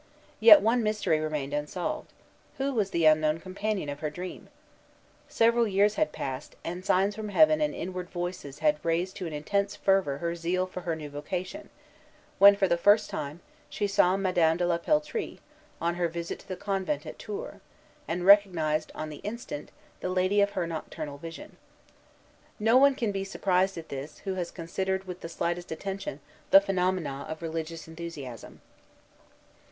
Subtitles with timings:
[0.39, 2.11] Yet one mystery remained unsolved.
[2.57, 4.49] Who was the unknown companion of her dream?
[5.29, 9.33] Several years had passed, and signs from heaven and inward voices had raised to an
[9.33, 11.69] intense fervor her zeal for her new vocation,
[12.39, 15.39] when, for the first time, she saw Madame de la Peltrie
[15.79, 17.61] on her visit to the convent at Tours,
[18.07, 21.57] and recognized, on the instant, the lady of her nocturnal vision.
[22.57, 26.59] No one can be surprised at this who has considered with the slightest attention the
[26.59, 28.61] phenomena of religious enthusiasm.